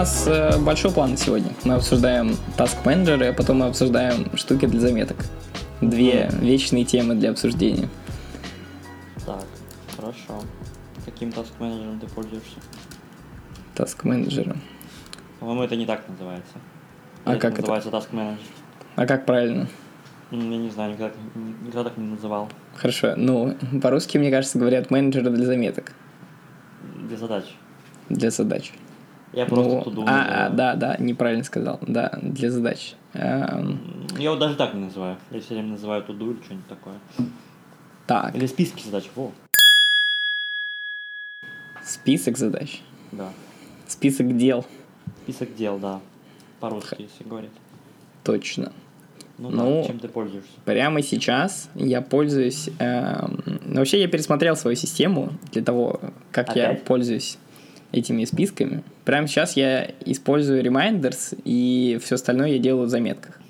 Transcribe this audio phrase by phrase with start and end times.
[0.00, 1.52] нас э, большой план сегодня.
[1.64, 5.18] Мы обсуждаем task менеджеры, а потом мы обсуждаем штуки для заметок.
[5.82, 7.86] Две вечные темы для обсуждения.
[9.26, 9.44] Так,
[9.94, 10.42] хорошо.
[11.04, 12.56] Каким task менеджером ты пользуешься?
[13.76, 14.62] Task менеджером.
[15.38, 16.54] По-моему, это не так называется.
[17.26, 17.60] А Или как это?
[17.60, 18.38] называется task менеджер?
[18.96, 19.68] А как правильно?
[20.30, 22.48] Я не знаю, никогда, никогда так не называл.
[22.74, 23.16] Хорошо.
[23.16, 25.92] Ну, по-русски, мне кажется, говорят менеджеры для заметок,
[27.06, 27.44] Для задач.
[28.08, 28.72] для задач.
[29.32, 30.52] Я просто Ну, туду а, а, называю.
[30.56, 31.78] да, да, неправильно сказал.
[31.82, 32.94] Да, для задач.
[33.14, 33.78] Эм,
[34.18, 35.16] Я вот даже так не называю.
[35.30, 36.94] Я все время называю туду или что-нибудь такое.
[38.06, 39.04] так, Или списки задач.
[39.14, 39.30] Во,
[41.84, 42.82] список задач.
[43.12, 43.28] да.
[43.86, 44.64] Список дел.
[45.24, 46.00] Список дел, да.
[46.60, 47.50] По-русски, если говорить.
[48.24, 48.72] Точно.
[49.38, 50.50] Ну, Ну, да, чем ты пользуешься?
[50.64, 52.68] Прямо сейчас я пользуюсь...
[52.78, 56.00] эм, ну, вообще я пересмотрел свою систему для того,
[56.30, 56.84] как я Опять?
[56.84, 57.38] пользуюсь
[57.92, 58.82] этими списками.
[59.10, 63.40] Прямо сейчас я использую reminders, и все остальное я делаю в заметках.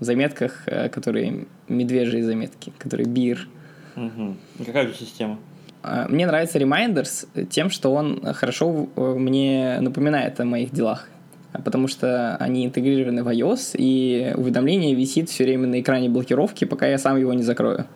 [0.00, 3.46] В заметках, э, которые медвежьи заметки, которые бир.
[3.94, 4.34] Угу.
[4.66, 5.38] Какая тебя система?
[5.84, 11.08] А, Мне нравится Reminders тем, что он хорошо э, мне напоминает о моих делах.
[11.52, 16.88] Потому что они интегрированы в iOS, и уведомление висит все время на экране блокировки, пока
[16.88, 17.86] я сам его не закрою.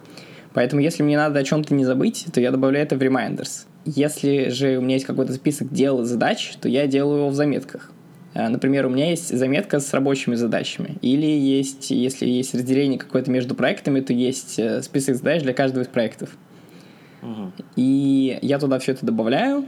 [0.55, 3.67] Поэтому, если мне надо о чем-то не забыть, то я добавляю это в Reminders.
[3.85, 7.35] Если же у меня есть какой-то список дел и задач, то я делаю его в
[7.35, 7.91] заметках.
[8.35, 10.97] А, Например, у меня есть заметка с рабочими задачами.
[11.03, 15.83] Или есть, если есть разделение какое-то между проектами, то есть э, список задач для каждого
[15.83, 16.31] из проектов.
[17.23, 17.53] Угу.
[17.77, 19.67] И я туда все это добавляю.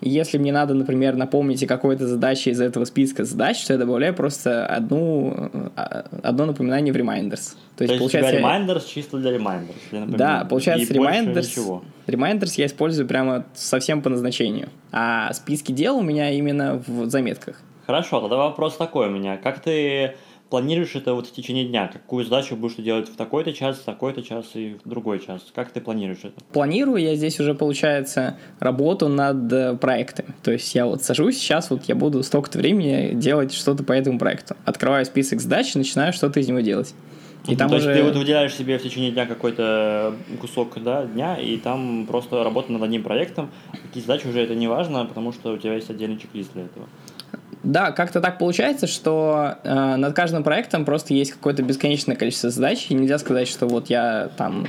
[0.00, 4.14] Если мне надо, например, напомнить о какой-то задаче из этого списка задач, то я добавляю
[4.14, 7.54] просто одну, э, одно напоминание в Reminders.
[7.76, 9.74] То То есть, есть у тебя получается, reminders чисто для reminders.
[9.90, 11.82] для да, получается, И Reminders.
[12.06, 14.68] Reminders я использую прямо совсем по назначению.
[14.90, 17.60] А списки дел у меня именно в заметках.
[17.86, 19.36] Хорошо, тогда вопрос такой у меня.
[19.36, 20.14] Как ты
[20.50, 21.88] планируешь это вот в течение дня?
[21.88, 25.46] Какую задачу будешь делать в такой-то час, в такой-то час и в другой час?
[25.54, 26.34] Как ты планируешь это?
[26.52, 30.34] Планирую я здесь уже, получается, работу над э, проектами.
[30.42, 34.18] То есть я вот сажусь, сейчас вот я буду столько-то времени делать что-то по этому
[34.18, 34.56] проекту.
[34.64, 36.94] Открываю список задач и начинаю что-то из него делать.
[37.48, 37.90] И там То уже...
[37.90, 42.44] есть ты вот выделяешь себе в течение дня какой-то кусок да, дня, и там просто
[42.44, 43.50] работа над одним проектом.
[43.72, 46.86] Какие задачи уже это не важно, потому что у тебя есть отдельный чек-лист для этого.
[47.62, 52.86] Да, как-то так получается, что э, над каждым проектом просто есть какое-то бесконечное количество задач,
[52.88, 54.66] и нельзя сказать, что вот я там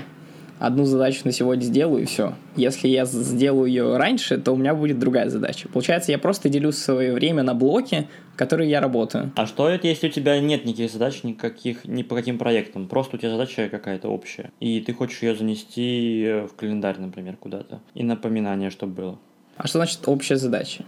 [0.62, 2.36] одну задачу на сегодня сделаю и все.
[2.56, 5.68] Если я сделаю ее раньше, то у меня будет другая задача.
[5.68, 9.32] Получается, я просто делю свое время на блоки, в которые я работаю.
[9.36, 12.88] А что это, если у тебя нет никаких задач никаких, ни по каким проектам?
[12.88, 17.38] Просто у тебя задача какая-то общая, и ты хочешь ее занести э, в календарь, например,
[17.38, 19.20] куда-то, и напоминание, чтобы было.
[19.58, 20.84] А что значит общая задача?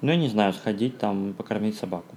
[0.00, 2.14] Ну, я не знаю, сходить там, покормить собаку.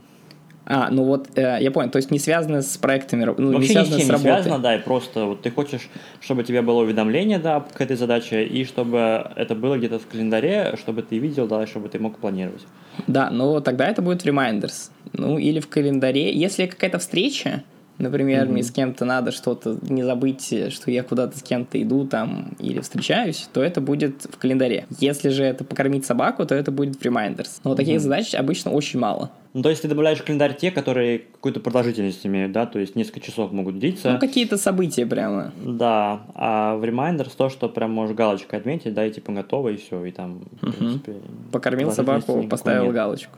[0.65, 3.69] А, ну вот, э, я понял, то есть не связано с проектами, ну, не Вообще
[3.69, 4.31] ни связано с с не работой.
[4.33, 5.89] связано, да, и просто вот ты хочешь,
[6.19, 10.05] чтобы у тебя было уведомление, да, к этой задаче, и чтобы это было где-то в
[10.07, 12.61] календаре, чтобы ты видел, да, и чтобы ты мог планировать.
[13.07, 14.91] Да, но тогда это будет Reminders.
[15.13, 16.31] Ну, или в календаре.
[16.33, 17.63] Если какая-то встреча,
[18.01, 22.55] например, мне с кем-то надо что-то, не забыть, что я куда-то с кем-то иду там
[22.59, 24.85] или встречаюсь, то это будет в календаре.
[24.99, 27.59] Если же это покормить собаку, то это будет в Reminders.
[27.63, 29.31] Но таких задач обычно очень мало.
[29.53, 32.95] Ну, то есть ты добавляешь в календарь те, которые какую-то продолжительность имеют, да, то есть
[32.95, 34.13] несколько часов могут длиться.
[34.13, 35.51] Ну, какие-то события прямо.
[35.61, 39.75] Да, а в Reminders то, что прям можешь галочкой отметить, да, и типа готово, и
[39.75, 41.15] все, и там, в принципе...
[41.51, 42.93] Покормил собаку, поставил нет.
[42.93, 43.37] галочку.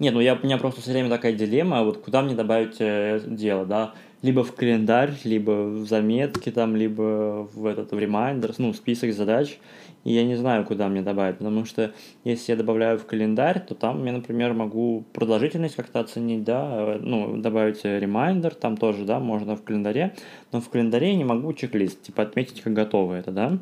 [0.00, 3.20] Нет, ну я, у меня просто все время такая дилемма, вот куда мне добавить э,
[3.26, 8.72] дело, да, либо в календарь, либо в заметки там, либо в этот в reminders, ну,
[8.72, 9.58] в список задач,
[10.02, 11.92] и я не знаю, куда мне добавить, потому что
[12.24, 17.36] если я добавляю в календарь, то там я, например, могу продолжительность как-то оценить, да, ну,
[17.36, 20.16] добавить э, reminder, там тоже, да, можно в календаре,
[20.50, 23.58] но в календаре я не могу чек-лист, типа отметить, как готово это, да,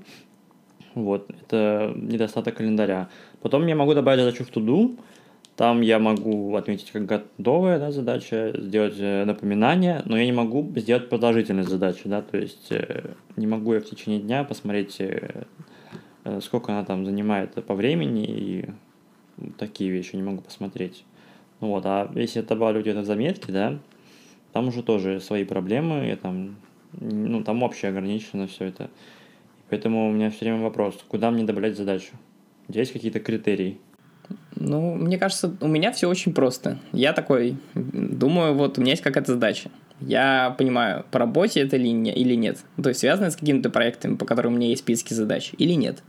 [0.94, 3.08] вот, это недостаток календаря.
[3.42, 4.96] Потом я могу добавить задачу в туду,
[5.56, 10.72] там я могу отметить как готовая да, задача, сделать э, напоминание, но я не могу
[10.76, 15.44] сделать продолжительность задачи, да, то есть э, не могу я в течение дня посмотреть, э,
[16.40, 18.70] сколько она там занимает по времени, и
[19.58, 21.04] такие вещи не могу посмотреть.
[21.60, 23.78] Ну вот, а если я добавлю где-то заметки, да,
[24.52, 26.56] там уже тоже свои проблемы, я там,
[26.92, 28.90] ну, там общее ограничено все это.
[29.68, 32.12] Поэтому у меня все время вопрос, куда мне добавлять задачу?
[32.68, 33.78] Есть какие-то критерии?
[34.56, 36.78] Ну, мне кажется, у меня все очень просто.
[36.92, 39.70] Я такой, думаю, вот у меня есть какая-то задача.
[40.00, 42.58] Я понимаю, по работе это ли не, или нет.
[42.80, 46.02] То есть связано с какими-то проектами, по которым у меня есть списки задач, или нет.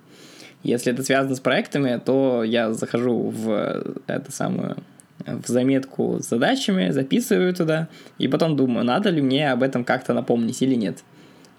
[0.64, 4.78] Если это связано с проектами, то я захожу в это самую
[5.26, 7.88] в заметку с задачами, записываю туда,
[8.18, 11.04] и потом думаю, надо ли мне об этом как-то напомнить или нет.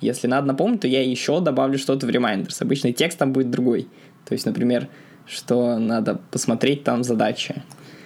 [0.00, 2.56] Если надо напомнить, то я еще добавлю что-то в Reminders.
[2.60, 3.88] Обычно текст там будет другой.
[4.26, 4.88] То есть, например,
[5.26, 7.62] что надо посмотреть там задачи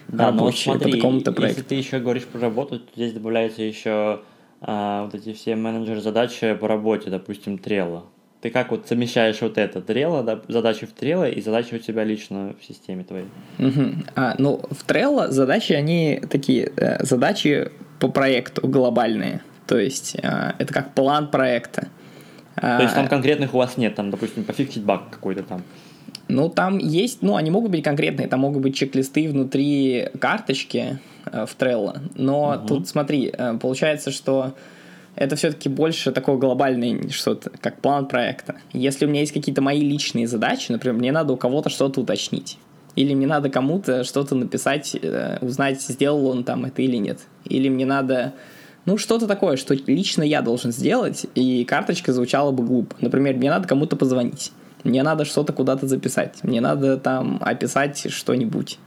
[0.09, 1.65] да, рабочие но смотри, по такому-то если проекту.
[1.65, 4.21] ты еще говоришь про работу, то здесь добавляются еще
[4.61, 8.05] а, вот эти все менеджеры задачи по работе, допустим, Trello.
[8.41, 12.05] Ты как вот совмещаешь вот это Trello, да, задачи в Trello и задачи у тебя
[12.05, 13.27] лично в системе твоей?
[13.59, 14.07] Мгм.
[14.15, 19.43] А, ну, в Trello задачи, они такие, э, задачи по проекту глобальные.
[19.67, 21.89] То есть, э, это как план проекта.
[22.55, 25.63] То есть А, там конкретных у вас нет, там, допустим, пофиксить баг какой-то там.
[26.29, 31.47] Ну, там есть, ну, они могут быть конкретные, там могут быть чек-листы внутри карточки э,
[31.47, 32.67] в Trello, но Мгм.
[32.67, 34.53] тут смотри, э, получается, что
[35.17, 38.57] это все-таки больше такое глобальное что-то, как план проекта.
[38.73, 42.59] Если у меня есть какие-то мои личные задачи, например, мне надо у кого-то что-то уточнить,
[42.95, 47.69] или мне надо кому-то что-то написать, э, узнать, сделал он там это или нет, или
[47.69, 48.35] мне надо
[48.85, 52.97] ну, что-то такое, что лично я должен сделать, и карточка звучала бы глупо.
[53.03, 54.51] Например, мне надо кому-то позвонить,
[54.85, 58.79] мне надо что-то куда-то записать, мне надо там описать что-нибудь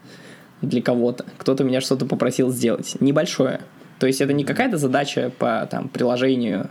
[0.62, 1.26] для кого-то.
[1.38, 2.96] Кто-то меня что-то попросил сделать.
[3.00, 3.62] Небольшое.
[4.00, 6.70] То есть это не какая-то задача по там, приложению,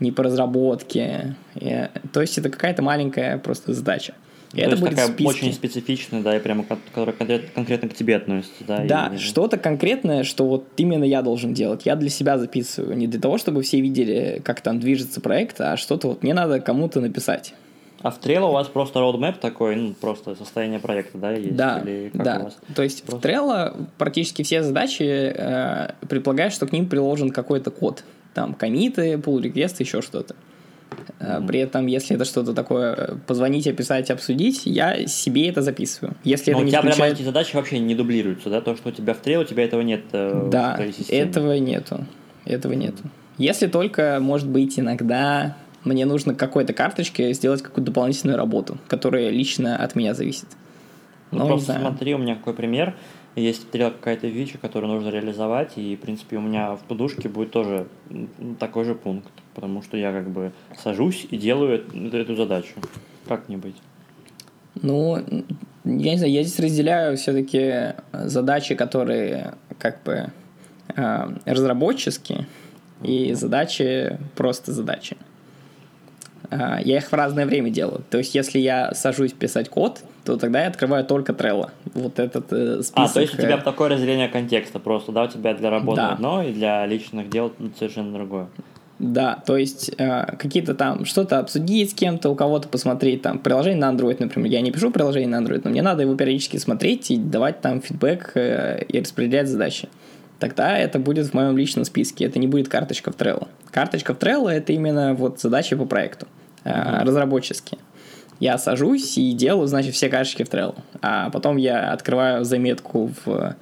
[0.00, 1.36] не по разработке.
[1.60, 4.14] э, То есть это какая-то маленькая просто задача.
[4.52, 7.88] И То это есть будет такая очень специфичная, да, и прямо ко- которая конкрет- конкретно
[7.88, 8.84] к тебе относится, да?
[8.84, 11.86] Да, и- что-то конкретное, что вот именно я должен делать.
[11.86, 12.96] Я для себя записываю.
[12.96, 16.60] Не для того, чтобы все видели, как там движется проект, а что-то вот мне надо
[16.60, 17.54] кому-то написать.
[18.02, 21.56] А в Trello у вас просто roadmap такой, ну, просто состояние проекта, да, есть?
[21.56, 22.38] Да, Или как у да.
[22.40, 22.56] вас?
[22.74, 27.70] То есть Просто- в Trello практически все задачи э, предполагают, что к ним приложен какой-то
[27.70, 28.02] код.
[28.34, 30.34] Там комиты, pull реквесты еще что-то.
[31.20, 36.14] Э, При этом, если это что-то такое, позвонить, описать, обсудить, я себе это записываю.
[36.24, 37.14] Если Но это у тебя прямо включает...
[37.14, 38.60] эти задачи вообще не дублируются, да?
[38.60, 41.20] То, что у тебя в Trello, у тебя этого нет э, в Да, твоей системе.
[41.30, 42.04] этого нету.
[42.44, 43.02] Этого нету.
[43.38, 49.30] Если только, может быть, иногда мне нужно к какой-то карточке сделать какую-то дополнительную работу, которая
[49.30, 50.46] лично от меня зависит.
[51.30, 52.94] Ну, Ну, просто смотри, у меня какой пример.
[53.34, 57.86] Есть какая-то фича, которую нужно реализовать, и, в принципе, у меня в тудушке будет тоже
[58.58, 61.82] такой же пункт, потому что я как бы сажусь и делаю
[62.12, 62.74] эту, задачу.
[63.26, 63.76] Как не быть?
[64.82, 65.16] Ну,
[65.84, 70.30] я не знаю, я здесь разделяю все-таки задачи, которые как бы
[70.94, 72.46] э, разработческие,
[73.02, 75.16] и задачи просто задачи.
[76.50, 78.02] А, Я их в разное время делаю.
[78.10, 81.70] То есть, если я сажусь писать код, то тогда я открываю только Trello.
[81.94, 82.94] Вот этот э, список.
[82.94, 85.24] А, то есть у тебя э, такое разделение контекста просто, да?
[85.24, 86.10] У тебя для работы Да.
[86.10, 88.46] одно, и для личных дел совершенно другое.
[88.98, 93.80] Да, то есть э, какие-то там что-то обсудить с кем-то, у кого-то посмотреть там приложение
[93.80, 94.48] на Android, например.
[94.48, 97.80] Я не пишу приложение на Android, но мне надо его периодически смотреть и давать там
[97.80, 99.88] фидбэк э, и распределять задачи.
[100.42, 103.46] Тогда это будет в моем личном списке, это не будет карточка в Trello.
[103.70, 106.26] Карточка в Trello это именно вот задачи по проекту,
[106.64, 107.78] э, разработческие.
[108.40, 110.74] Я сажусь и делаю, значит, все карточки в Trello.
[111.00, 113.54] А потом я открываю заметку в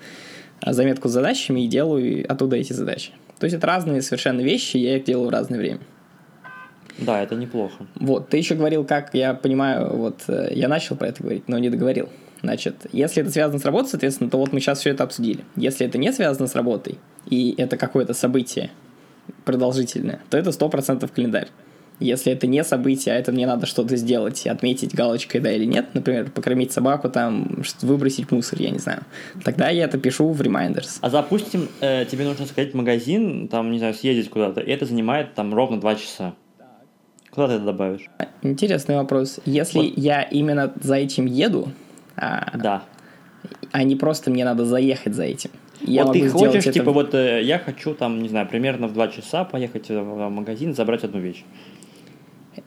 [0.62, 3.11] э, заметку с задачами и делаю оттуда эти задачи.
[3.38, 5.81] То есть это разные совершенно вещи, я их делаю в разное время.
[7.00, 7.87] Да, это неплохо.
[7.97, 11.59] Вот, ты еще говорил, как я понимаю, вот э, я начал про это говорить, но
[11.59, 12.09] не договорил.
[12.42, 15.45] Значит, если это связано с работой, соответственно, то вот мы сейчас все это обсудили.
[15.57, 18.71] Если это не связано с работой, и это какое-то событие
[19.45, 21.49] продолжительное, то это 100% календарь.
[21.99, 25.88] Если это не событие, а это мне надо что-то сделать, отметить галочкой, да или нет,
[25.92, 29.02] например, покормить собаку, там, выбросить мусор, я не знаю,
[29.45, 30.97] тогда я это пишу в Reminders.
[31.02, 34.87] А запустим, э, тебе нужно сходить в магазин, там, не знаю, съездить куда-то, и это
[34.87, 36.35] занимает там ровно 2 часа.
[37.31, 38.07] Куда ты это добавишь?
[38.43, 39.41] Интересный вопрос.
[39.45, 39.93] Если Вот.
[39.99, 41.69] я именно за этим еду,
[42.17, 42.83] а, Да.
[43.73, 45.51] а не просто мне надо заехать за этим.
[45.83, 48.93] Я вот ты хочешь, это типа, вот э, я хочу там, не знаю, примерно в
[48.93, 51.45] 2 часа поехать в в магазин, забрать одну вещь.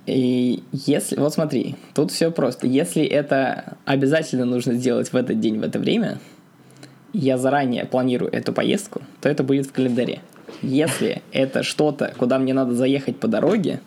[0.08, 2.66] И если, вот смотри, тут все просто.
[2.66, 6.20] Если это обязательно нужно сделать в этот день, в это время,
[7.12, 10.20] я заранее планирую эту поездку, то это будет в календаре.
[10.64, 13.80] Если это что-то, куда мне надо заехать по дороге,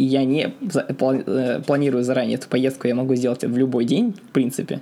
[0.00, 4.32] и я не э, планирую заранее эту поездку, я могу сделать в любой день, в
[4.32, 4.80] принципе.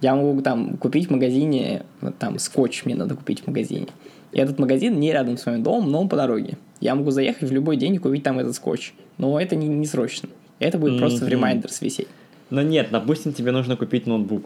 [0.00, 3.88] Я могу там купить в магазине, вот там скотч мне надо купить в магазине.
[4.30, 6.56] И этот магазин не рядом с моим домом, но он по дороге.
[6.80, 8.94] Я могу заехать в любой день и купить там этот скотч.
[9.18, 10.28] Но это не, не срочно.
[10.60, 11.28] Это будет просто в.
[11.28, 12.08] Reminders висеть.
[12.50, 14.44] Но нет, допустим, тебе нужно купить ноутбук.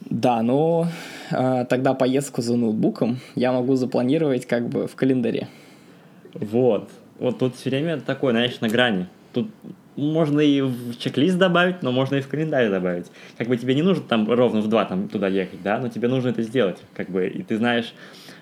[0.00, 0.88] Да, но
[1.30, 5.48] э, тогда поездку за ноутбуком я могу запланировать как бы в календаре.
[6.32, 6.88] Вот.
[7.18, 9.06] Вот тут все время такое, знаешь, на грани.
[9.32, 9.50] Тут
[9.96, 13.06] можно и в чек-лист добавить, но можно и в календарь добавить.
[13.38, 16.08] Как бы тебе не нужно там ровно в два там туда ехать, да, но тебе
[16.08, 17.94] нужно это сделать, как бы, и ты знаешь,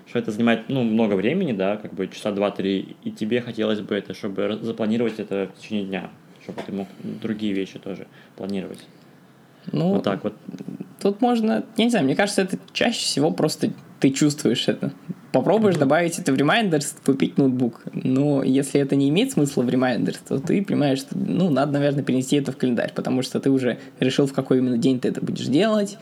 [0.06, 3.94] что это занимает, ну, много времени, да, как бы часа два-три, и тебе хотелось бы
[3.94, 6.10] это, чтобы запланировать это в течение дня,
[6.42, 8.86] чтобы ты мог другие вещи тоже планировать.
[9.70, 10.34] Ну, вот так вот.
[11.00, 14.92] Тут можно, я не знаю, мне кажется, это чаще всего просто ты чувствуешь это.
[15.32, 17.80] Попробуешь добавить это в Reminders, купить ноутбук.
[17.92, 22.04] Но если это не имеет смысла в Reminders, то ты понимаешь, что, ну, надо, наверное,
[22.04, 25.24] перенести это в календарь, потому что ты уже решил, в какой именно день ты это
[25.24, 25.96] будешь делать,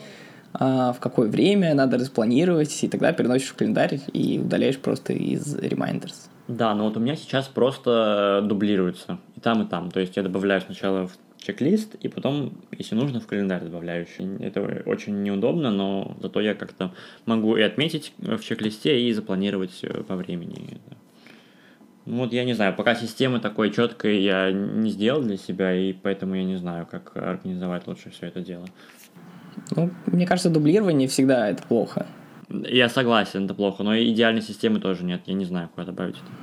[0.53, 5.55] а, в какое время надо распланировать, и тогда переносишь в календарь и удаляешь просто из
[5.55, 6.15] Reminders.
[6.47, 9.91] Да, но вот у меня сейчас просто дублируется и там, и там.
[9.91, 14.07] То есть я добавляю сначала в чек-лист, и потом, если нужно, в календарь добавляю.
[14.39, 16.93] Это очень неудобно, но зато я как-то
[17.25, 20.79] могу и отметить в чек-листе, и запланировать э, по времени.
[22.05, 25.93] Ну вот я не знаю, пока системы такой четкой я не сделал для себя, и
[25.93, 28.65] поэтому я не знаю, как организовать лучше все это дело.
[29.75, 32.07] Ну, мне кажется, дублирование всегда это плохо.
[32.49, 35.21] Я согласен, это плохо, но идеальной системы тоже нет.
[35.25, 36.40] Я не знаю, куда добавить это.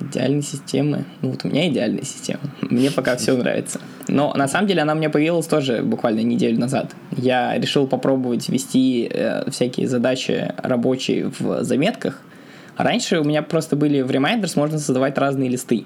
[0.00, 1.04] Идеальные системы.
[1.22, 2.40] Ну вот у меня идеальная система.
[2.62, 3.80] Мне пока все нравится.
[4.06, 6.94] Но на самом деле она у меня появилась тоже буквально неделю назад.
[7.16, 12.22] Я решил попробовать вести э, всякие задачи рабочие в заметках.
[12.76, 15.84] Раньше у меня просто были в Reminders можно создавать разные листы.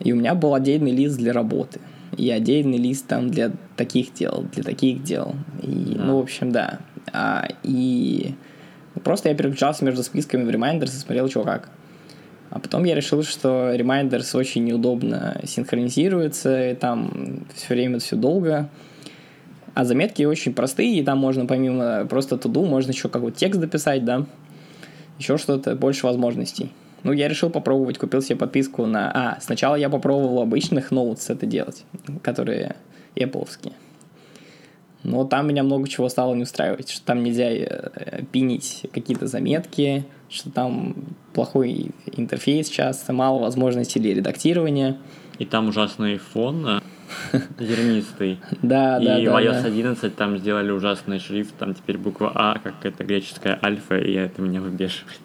[0.00, 1.80] И у меня был отдельный лист для работы.
[2.16, 5.34] И отдельный лист там для таких дел, для таких дел.
[5.62, 6.04] И, да.
[6.04, 6.80] Ну, в общем, да.
[7.12, 8.34] А, и
[9.02, 11.70] просто я переключался между списками в Reminders и смотрел, что как.
[12.50, 18.68] А потом я решил, что Reminders очень неудобно синхронизируется, и там все время все долго.
[19.74, 24.04] А заметки очень простые, и там можно помимо просто туду, можно еще какой-то текст дописать,
[24.04, 24.24] да,
[25.18, 26.70] еще что-то, больше возможностей.
[27.02, 29.10] Ну, я решил попробовать, купил себе подписку на...
[29.12, 31.84] А, сначала я попробовал обычных Notes это делать,
[32.22, 32.76] которые
[33.14, 33.46] Apple.
[35.06, 40.04] Но там меня много чего стало не устраивать, что там нельзя э, пинить какие-то заметки,
[40.28, 40.96] что там
[41.32, 44.98] плохой интерфейс часто, мало возможностей для редактирования.
[45.38, 46.80] И там ужасный фон э,
[47.60, 48.40] зернистый.
[48.62, 52.84] Да, да, И в iOS 11 там сделали ужасный шрифт, там теперь буква А, как
[52.84, 55.20] это греческая альфа, и это меня выбешивает.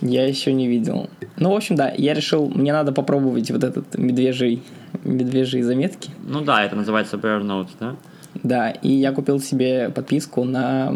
[0.00, 1.10] Я еще не видел.
[1.38, 4.62] Ну, в общем, да, я решил, мне надо попробовать вот этот медвежий,
[5.02, 6.12] медвежьи заметки.
[6.24, 7.96] Ну да, это называется Bear Notes, да?
[8.42, 10.94] Да, и я купил себе подписку на,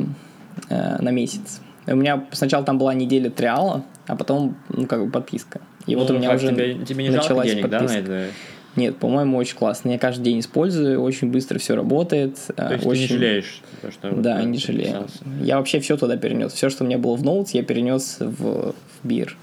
[0.68, 1.60] э, на месяц.
[1.86, 5.60] У меня сначала там была неделя триала, а потом, ну, как бы подписка.
[5.86, 8.02] И ну, вот у меня уже тебе, тебе не началась денег, подписка.
[8.02, 8.30] Да, на это?
[8.76, 9.90] Нет, по-моему, очень классно.
[9.90, 12.38] Я каждый день использую, очень быстро все работает.
[12.54, 13.08] То есть очень...
[13.08, 13.62] ты не жалеешь?
[13.82, 14.92] То, что да, не жалею.
[14.92, 15.18] Записался.
[15.42, 16.52] Я вообще все туда перенес.
[16.52, 19.36] Все, что у меня было в Notes, я перенес в, в бир.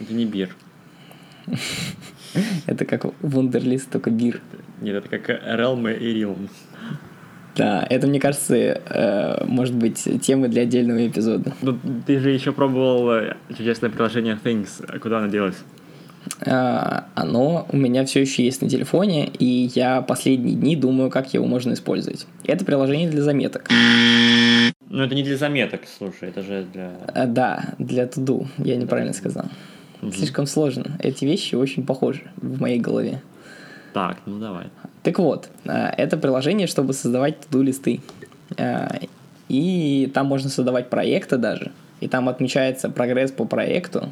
[0.00, 0.56] Это не бир.
[2.66, 4.40] Это как Wunderlist, только бир.
[4.80, 6.48] Нет, это как Realm и Realm.
[7.56, 11.52] Да, это, мне кажется, э, может быть темы для отдельного эпизода.
[11.62, 14.84] Ну, ты же еще пробовал э, чудесное приложение Things.
[14.88, 15.56] А куда оно делось?
[16.46, 21.34] Э, оно у меня все еще есть на телефоне, и я последние дни думаю, как
[21.34, 22.26] его можно использовать.
[22.44, 23.68] Это приложение для заметок.
[24.88, 26.92] Ну, это не для заметок, слушай, это же для...
[27.26, 29.46] Да, для туду, я неправильно сказал.
[30.02, 30.12] Угу.
[30.12, 30.96] Слишком сложно.
[30.98, 33.20] Эти вещи очень похожи в моей голове.
[33.92, 34.66] Так, ну давай.
[35.02, 38.00] Так вот, э, это приложение, чтобы создавать туду-листы.
[38.56, 38.88] Э,
[39.48, 41.72] и там можно создавать проекты даже.
[42.00, 44.10] И там отмечается прогресс по проекту.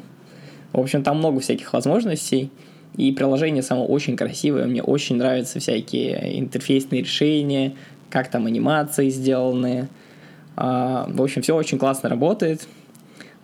[0.73, 2.51] В общем, там много всяких возможностей.
[2.95, 4.65] И приложение само очень красивое.
[4.65, 7.73] Мне очень нравятся всякие интерфейсные решения,
[8.09, 9.87] как там анимации сделаны.
[10.57, 12.67] Э, в общем, все очень классно работает.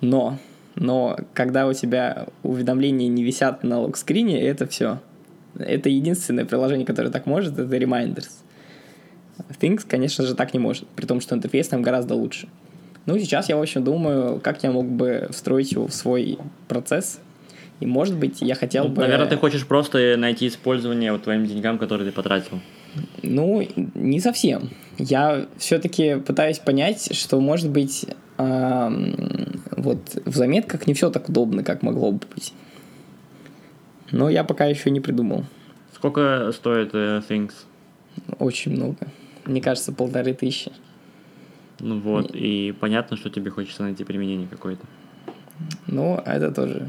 [0.01, 0.37] Но,
[0.75, 4.99] но когда у тебя уведомления не висят на логскрине, это все
[5.57, 8.31] это единственное приложение, которое так может, это Reminders.
[9.59, 12.47] Things, конечно же, так не может, при том, что интерфейс там гораздо лучше.
[13.05, 17.19] Ну, сейчас я, в общем, думаю, как я мог бы встроить его в свой процесс.
[17.79, 19.01] И, может быть, я хотел ну, бы...
[19.01, 22.61] Наверное, ты хочешь просто найти использование вот твоим деньгам, которые ты потратил.
[23.21, 24.69] Ну, не совсем.
[24.97, 28.05] Я все-таки пытаюсь понять, что, может быть,
[28.37, 32.53] эм, вот в заметках не все так удобно, как могло бы быть.
[34.15, 35.43] Но я пока еще не придумал.
[35.93, 37.51] Сколько стоит uh, Things?
[38.39, 38.95] Очень много.
[39.43, 40.71] Мне кажется, полторы тысячи.
[41.79, 42.39] Ну вот, не...
[42.39, 44.85] и понятно, что тебе хочется найти применение какое-то.
[45.87, 46.87] Ну, это тоже.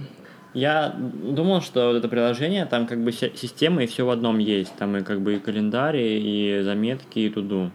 [0.54, 4.76] Я думал, что вот это приложение, там как бы система и все в одном есть.
[4.76, 7.73] Там и как бы и календарь, и заметки, и туду.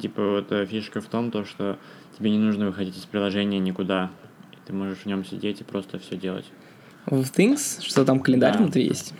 [0.00, 1.78] Типа вот э, фишка в том, то, что
[2.18, 4.10] тебе не нужно выходить из приложения никуда.
[4.66, 6.46] Ты можешь в нем сидеть и просто все делать
[7.06, 8.58] в Things, что там календарь да.
[8.58, 9.14] внутри есть.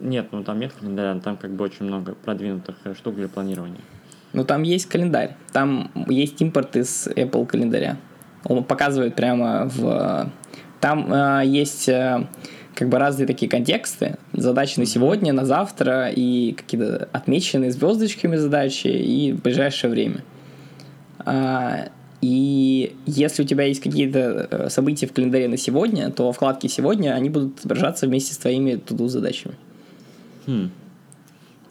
[0.00, 3.80] Нет, ну там нет календаря, там как бы очень много продвинутых э, штук для планирования.
[4.32, 5.34] Ну, там есть календарь.
[5.52, 7.96] Там есть импорт из Apple календаря.
[8.44, 10.30] Он показывает прямо в...
[10.80, 12.26] Там э, есть э,
[12.74, 14.18] как бы разные такие контексты.
[14.34, 20.22] Задачи на сегодня, на завтра и какие-то отмеченные звездочками задачи и в ближайшее время.
[21.20, 21.88] А,
[22.22, 27.10] и если у тебя есть какие-то э, события в календаре на сегодня, то вкладки сегодня,
[27.14, 29.54] они будут отображаться вместе с твоими туду задачами.
[30.46, 30.70] Хм.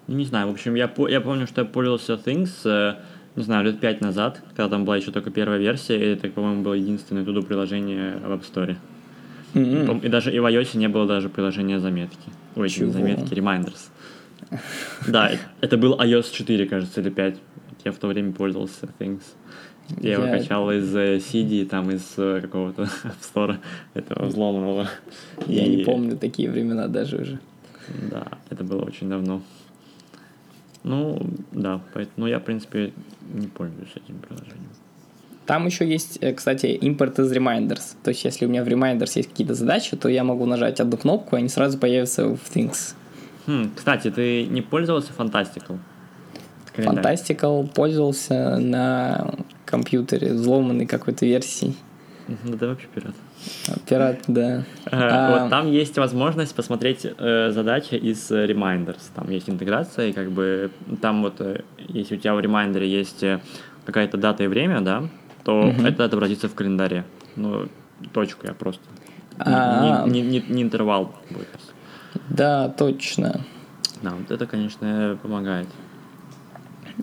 [0.08, 2.96] Ну, Не знаю, в общем, я, по- я помню, что я пользовался Things, э,
[3.36, 6.62] не знаю, лет пять назад, когда там была еще только первая версия, и это, по-моему,
[6.64, 8.76] было единственное туду приложение в App Store.
[9.54, 12.30] Пом- И даже и в iOS не было даже приложения заметки.
[12.56, 12.92] Ой, Чего?
[12.92, 13.90] заметки, reminders.
[15.08, 17.38] Да, это был iOS 4, кажется, или 5.
[17.86, 19.22] Я в то время пользовался Things.
[20.02, 23.58] Я его Я- качал из э, CD, там из э, какого-то App Store,
[23.94, 24.88] этого взломанного.
[25.48, 27.40] Я И- не помню такие времена даже уже.
[28.10, 29.42] Да, это было очень давно.
[30.84, 31.20] Ну,
[31.52, 32.94] да, поэтому ну, я, в принципе,
[33.34, 34.70] не пользуюсь этим приложением.
[35.46, 37.96] Там еще есть, э, кстати, импорт из Reminders.
[38.04, 40.98] То есть, если у меня в Reminders есть какие-то задачи, то я могу нажать одну
[40.98, 42.96] кнопку, и они сразу появятся в Things.
[43.46, 45.78] Хм, кстати, ты не пользовался Fantastical?
[46.76, 49.34] Fantastical пользовался на
[49.66, 51.76] компьютере взломанной какой-то версии.
[52.28, 53.14] Мгм, Да вообще пират.
[53.88, 54.64] Пират, да.
[54.86, 55.40] Э, А.
[55.42, 59.02] Вот там есть возможность посмотреть э, задачи из э, Reminders.
[59.14, 63.22] Там есть интеграция, и как бы там вот, э, если у тебя в ремайндере есть
[63.24, 63.40] э,
[63.86, 65.04] какая-то дата и время, да,
[65.44, 67.04] то это отобразится в календаре.
[67.36, 67.68] Ну,
[68.14, 68.82] точку я просто.
[69.38, 70.06] А.
[70.08, 71.48] Не, не- не- не интервал будет.
[72.30, 73.42] Да, точно.
[74.02, 75.68] Да, вот это, конечно, помогает.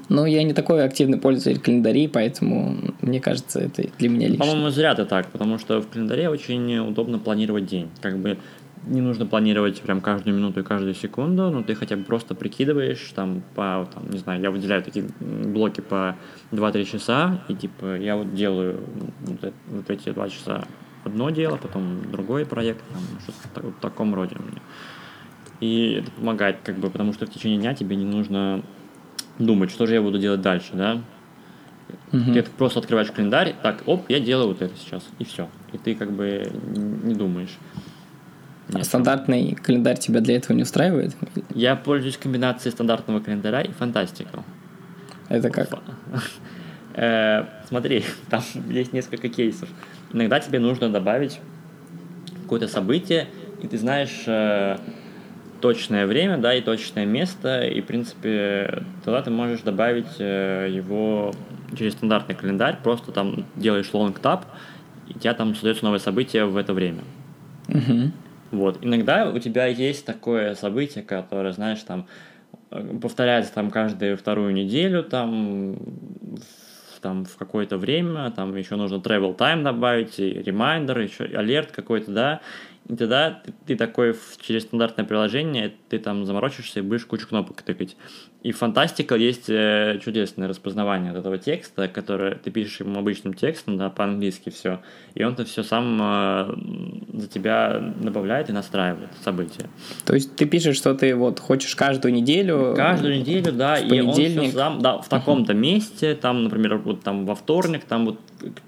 [0.08, 4.44] Но я не такой активный пользователь календарей, поэтому мне кажется, это для меня лично.
[4.44, 7.88] По-моему, зря ты так, потому что в календаре очень удобно планировать день.
[8.00, 8.38] Как бы
[8.86, 13.12] не нужно планировать прям каждую минуту и каждую секунду, но ты хотя бы просто прикидываешь,
[13.14, 16.16] там, по, там, не знаю, я выделяю такие блоки по
[16.50, 18.80] 2-3 часа, и типа я вот делаю
[19.20, 20.64] вот, э- вот эти 2 часа
[21.04, 24.60] одно дело, потом другой проект, там, что-то в та- в таком роде меня.
[25.60, 28.62] И это помогает, как бы, потому что в течение дня тебе не нужно
[29.44, 31.00] думать, что же я буду делать дальше, да,
[32.12, 32.34] Мгм.
[32.34, 35.48] ты просто открываешь календарь, так, оп, я делаю вот это сейчас, и все.
[35.72, 36.50] И ты как бы
[37.02, 37.56] не думаешь.
[38.72, 38.86] А Нет.
[38.86, 41.14] стандартный календарь тебя для этого не устраивает?
[41.54, 44.42] Я пользуюсь комбинацией стандартного календаря и Fantastical.
[45.28, 45.68] Это как?
[46.94, 49.70] Э, Смотри, там есть несколько кейсов.
[50.12, 51.40] Иногда тебе нужно добавить
[52.42, 53.28] какое-то событие,
[53.62, 54.76] и ты знаешь э,
[55.62, 61.32] точное время, да, и точное место, и, в принципе, тогда ты можешь добавить э, его
[61.78, 64.42] через стандартный календарь, просто там делаешь long tab,
[65.08, 67.02] и у тебя там создается новое событие в это время.
[67.68, 68.12] Мгм.
[68.50, 68.78] Вот.
[68.82, 72.06] Иногда у тебя есть такое событие, которое, знаешь, там
[72.70, 78.96] э, повторяется там каждую вторую неделю, там в, там в какое-то время, там еще нужно
[78.96, 82.40] travel time добавить, и reminder, еще алерт какой-то, да.
[82.92, 87.62] И тогда ты, ты такой через стандартное приложение, ты там заморочишься и будешь кучу кнопок
[87.62, 87.96] тыкать.
[88.42, 93.32] И в Fantastical есть э, чудесное распознавание от этого текста, которое ты пишешь ему обычным
[93.32, 94.80] текстом, да, по-английски все,
[95.14, 96.54] и он это все сам э,
[97.14, 99.70] за тебя добавляет и настраивает события.
[100.04, 102.74] То есть ты пишешь, что ты вот хочешь каждую неделю...
[102.76, 107.24] Каждую неделю, да, и он все сам, да, в таком-то месте, там, например, вот там
[107.24, 108.18] во вторник, там вот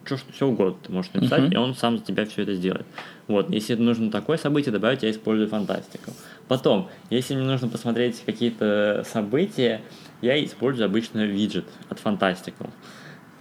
[0.04, 1.52] что, все угодно ты можешь написать, Мгм.
[1.52, 2.86] и он сам за тебя все это сделает.
[3.26, 6.10] Вот, если нужно такое событие добавить, я использую фантастику.
[6.46, 9.80] Потом, если мне нужно посмотреть какие-то события,
[10.20, 12.68] я использую обычно виджет от Fantastical.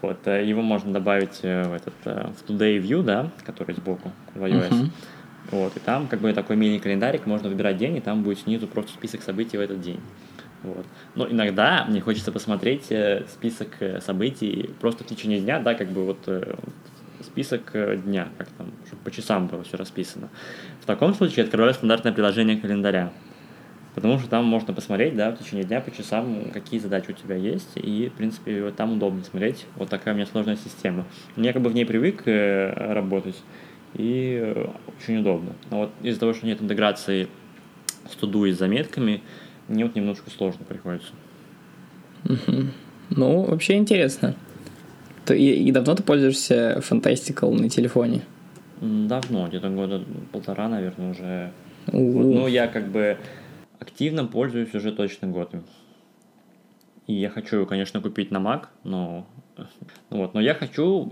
[0.01, 4.11] Вот, э, его можно добавить э, в этот э, в Today View, да, который сбоку
[4.35, 4.73] в iOS.
[4.73, 4.91] Мгм.
[5.51, 8.91] Вот, и там как бы такой мини-календарик, можно выбирать день, и там будет снизу просто
[8.93, 9.99] список событий в этот день.
[10.63, 10.85] Вот.
[11.15, 12.85] Но иногда мне хочется посмотреть
[13.29, 16.19] список событий просто в течение дня, да, как бы вот
[17.33, 20.29] список э, дня, как там, чтобы по часам было все расписано.
[20.81, 23.11] В таком случае открываю стандартное приложение календаря.
[23.95, 27.35] Потому что там можно посмотреть, да, в течение дня по часам, какие задачи у тебя
[27.35, 29.65] есть, и, в принципе, вот там удобно смотреть.
[29.75, 31.05] Вот такая у меня сложная система.
[31.35, 33.39] Я как бы в ней привык э, работать,
[33.95, 34.67] и э,
[34.99, 35.53] очень удобно.
[35.71, 37.27] Но вот из-за того, что нет интеграции
[38.09, 39.21] с туду и с заметками,
[39.67, 41.13] мне вот немножко сложно приходится.
[43.09, 44.35] Ну, вообще интересно.
[45.25, 48.21] То и, и давно ты пользуешься Fantastical на телефоне?
[48.81, 51.51] Давно, где-то года полтора, наверное, уже.
[51.87, 52.25] Вот.
[52.25, 53.17] Ну, я как бы
[53.79, 55.51] активно пользуюсь уже точно год.
[57.07, 59.25] И я хочу, конечно, купить на Mac, но
[60.09, 60.33] вот.
[60.33, 61.11] Но я хочу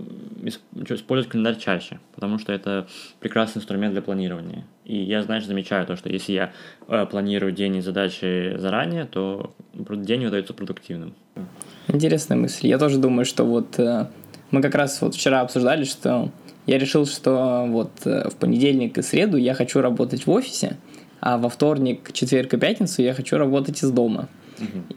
[0.74, 2.86] использовать календарь чаще, потому что это
[3.20, 4.64] прекрасный инструмент для планирования.
[4.84, 6.52] И я, знаешь, замечаю то, что если я
[6.88, 11.14] э, планирую день и задачи заранее, то день выдается продуктивным.
[11.88, 12.66] Интересная мысль.
[12.66, 14.06] Я тоже думаю, что вот э,
[14.50, 16.30] мы как раз вот вчера обсуждали, что
[16.66, 20.76] я решил, что вот э, в понедельник и среду я хочу работать в офисе,
[21.20, 24.28] а во вторник, четверг и пятницу я хочу работать из дома.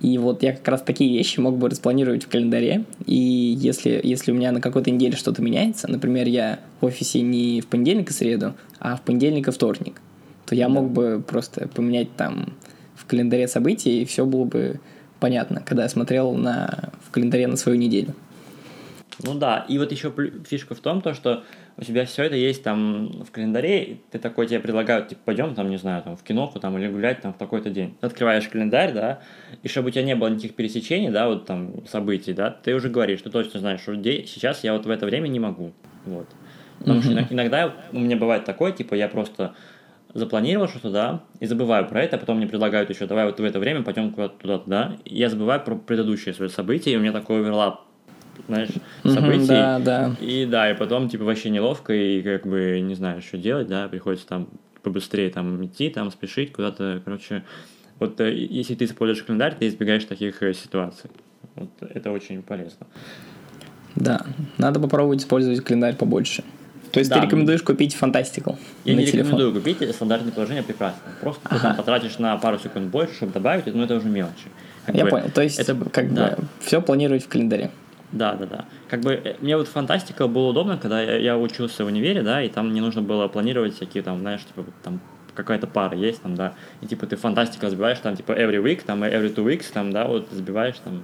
[0.01, 2.85] И вот я как раз такие вещи мог бы распланировать в календаре.
[3.05, 7.61] И если, если у меня на какой-то неделе что-то меняется, например, я в офисе не
[7.61, 10.01] в понедельник и среду, а в понедельник и вторник,
[10.45, 12.53] то я мог бы просто поменять там
[12.95, 14.79] в календаре события, и все было бы
[15.19, 18.13] понятно, когда я смотрел на, в календаре на свою неделю.
[19.23, 20.13] Ну да, и вот еще
[20.47, 21.43] фишка в том, то, что
[21.77, 25.69] у тебя все это есть там в календаре, ты такой тебе предлагают, типа, пойдем там,
[25.69, 27.97] не знаю, там в киноху там или гулять там в такой-то день.
[28.01, 29.19] Открываешь календарь, да,
[29.61, 32.89] и чтобы у тебя не было никаких пересечений, да, вот там событий, да, ты уже
[32.89, 35.73] говоришь, ты точно знаешь, что сейчас я вот в это время не могу,
[36.05, 36.27] вот.
[36.79, 37.25] Потому mm-hmm.
[37.25, 39.55] что иногда у меня бывает такое, типа, я просто
[40.13, 43.43] запланировал что-то, да, и забываю про это, а потом мне предлагают еще, давай вот в
[43.43, 47.01] это время пойдем куда-то туда, да, и я забываю про предыдущие свои события, и у
[47.01, 47.84] меня такой оверлап
[48.47, 48.69] знаешь,
[49.03, 49.47] событий.
[49.47, 50.15] да, да.
[50.19, 53.87] И да, и потом, типа, вообще неловко, и как бы не знаю, что делать, да,
[53.87, 54.47] приходится там
[54.83, 57.43] побыстрее там идти, там спешить куда-то, короче,
[57.99, 61.09] вот э, если ты используешь календарь, ты избегаешь таких э, ситуаций.
[61.55, 62.85] Вот это очень полезно.
[63.95, 64.25] Да,
[64.57, 66.43] надо попробовать использовать календарь побольше.
[66.91, 67.19] То есть да.
[67.19, 68.57] ты рекомендуешь купить фантастику?
[68.83, 69.37] Я на не телефон?
[69.37, 71.01] рекомендую купить, стандартное приложение прекрасно.
[71.19, 71.55] Просто ага.
[71.55, 74.47] ты там потратишь на пару секунд больше, чтобы добавить, но это уже мелочи.
[74.85, 75.29] Как Я бы, понял.
[75.33, 76.35] То есть это как да.
[76.37, 77.71] бы все планировать в календаре.
[78.11, 78.65] Да, да, да.
[78.89, 82.41] Как бы э, мне вот фантастика было удобно, когда я, я учился в универе, да,
[82.41, 84.99] и там не нужно было планировать всякие там, знаешь, типа там
[85.33, 89.03] какая-то пара есть там, да, и типа ты фантастика забиваешь там типа every week, там
[89.03, 91.03] every two weeks, там, да, вот забиваешь там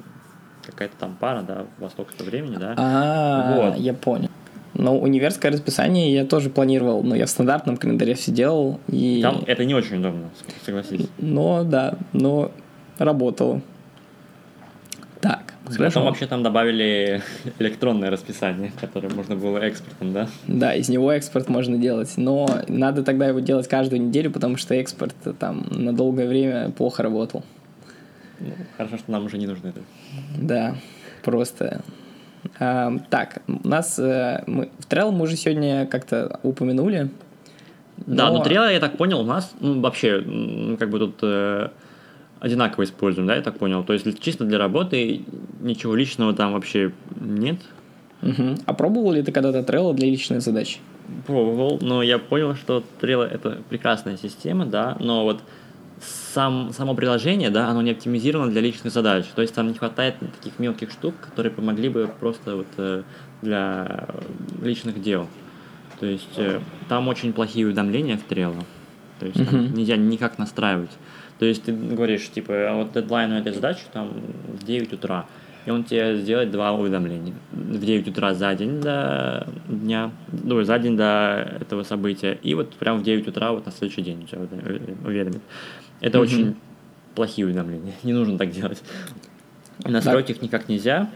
[0.65, 2.75] какая-то там пара, да, во столько-то времени, да.
[2.77, 3.77] А, вот.
[3.77, 4.29] я понял.
[4.73, 8.79] Но универское расписание я тоже планировал, но я в стандартном календаре все делал.
[8.87, 9.21] И...
[9.21, 10.29] Там это не очень удобно,
[10.65, 11.07] согласись.
[11.17, 12.51] Но да, но
[12.97, 13.61] работало.
[15.77, 17.21] Потом вообще там добавили
[17.59, 20.27] электронное расписание, которое можно было экспортом, да?
[20.47, 24.75] Да, из него экспорт можно делать, но надо тогда его делать каждую неделю, потому что
[24.75, 27.43] экспорт там на долгое время плохо работал.
[28.39, 29.81] Ну, хорошо, что нам уже не нужно это.
[30.37, 30.75] Да,
[31.23, 31.81] просто
[32.59, 37.09] а, так, у нас э, мы, в Трелл мы уже сегодня как-то упомянули.
[38.05, 38.15] Но...
[38.15, 40.21] Да, но Трелл, я так понял, у нас ну, вообще,
[40.79, 41.69] как бы тут э,
[42.41, 43.83] одинаково используем, да, я так понял?
[43.83, 45.21] То есть чисто для работы
[45.61, 47.57] ничего личного там вообще нет?
[48.21, 48.55] Угу.
[48.65, 50.79] А пробовал ли ты когда-то Trello для личных задач?
[51.25, 55.41] Пробовал, но я понял, что Trello это прекрасная система, да, но вот
[56.33, 59.25] сам, само приложение, да, оно не оптимизировано для личных задач.
[59.35, 63.03] То есть там не хватает таких мелких штук, которые помогли бы просто вот э,
[63.43, 64.07] для
[64.61, 65.27] личных дел.
[65.99, 68.63] То есть э, там очень плохие уведомления в Trello.
[69.19, 69.75] То есть uh-huh.
[69.75, 70.89] нельзя никак настраивать.
[71.41, 74.13] То есть ты говоришь, типа, а вот дедлайн у этой задачи там
[74.59, 75.25] в 9 утра,
[75.65, 77.33] и он тебе сделает два уведомления.
[77.51, 82.75] В 9 утра за день до дня, ну, за день до этого события, и вот
[82.75, 84.41] прям в 9 утра вот на следующий день тебя
[85.03, 85.41] уведомит.
[85.99, 86.21] Это mm-hmm.
[86.21, 86.55] очень
[87.15, 88.83] плохие уведомления, не нужно так делать.
[89.83, 90.33] Настроить да.
[90.33, 91.09] их никак нельзя,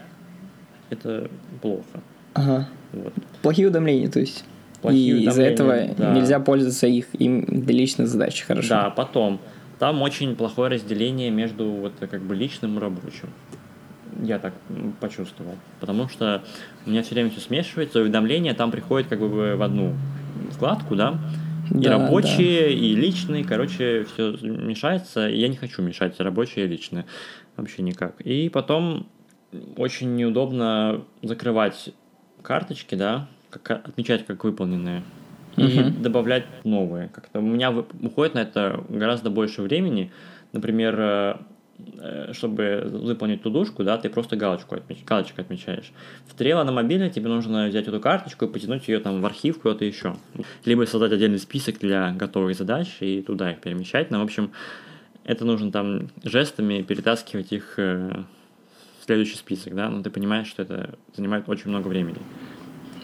[0.90, 1.30] это
[1.62, 2.02] плохо.
[2.34, 2.68] Ага.
[2.94, 3.14] Вот.
[3.44, 4.44] Плохие уведомления, то есть.
[4.82, 6.16] Плохие и из-за этого да.
[6.16, 8.70] нельзя пользоваться их им для личных задач, хорошо.
[8.70, 9.40] Да, потом
[9.80, 13.30] там очень плохое разделение между вот как бы личным и рабочим.
[14.22, 14.54] Я так
[15.02, 15.56] почувствовал.
[15.80, 16.44] Потому что
[16.86, 19.94] у меня все время все смешивается, уведомления там приходят как бы в одну
[20.52, 21.20] вкладку, да,
[21.72, 22.68] и да, рабочие, да.
[22.68, 25.28] и личные, короче, все мешается.
[25.28, 27.06] И я не хочу мешать рабочие и личные.
[27.58, 28.22] Вообще никак.
[28.22, 29.08] И потом
[29.78, 31.90] очень неудобно закрывать
[32.42, 35.04] карточки, да, как, отмечать как выполненные
[35.58, 35.90] и угу.
[36.02, 37.10] добавлять новые.
[37.10, 40.12] Как-то у меня уходит на это гораздо больше времени.
[40.52, 41.36] Например, э,
[42.00, 45.04] э, чтобы выполнить тудушку, да, ты просто галочку, отмеч...
[45.06, 45.92] галочку отмечаешь.
[46.28, 49.60] В Trello на мобильной тебе нужно взять эту карточку и потянуть ее там в архив
[49.60, 50.16] куда-то еще.
[50.66, 54.12] Либо создать отдельный список для готовых задач и туда их перемещать.
[54.12, 54.52] Но, в общем,
[55.26, 58.24] это нужно там жестами перетаскивать их э,
[59.02, 62.20] в следующий список, да, но ты понимаешь, что это занимает очень много времени.